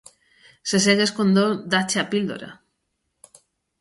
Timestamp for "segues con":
0.85-1.29